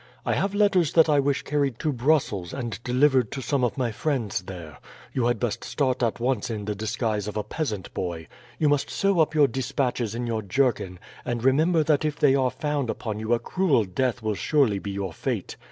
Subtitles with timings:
[0.25, 3.91] I have letters that I wish carried to Brussels and delivered to some of my
[3.91, 4.79] friends there.
[5.13, 8.27] You had best start at once in the disguise of a peasant boy.
[8.57, 12.49] You must sew up your despatches in your jerkin, and remember that if they are
[12.49, 15.55] found upon you a cruel death will surely be your fate.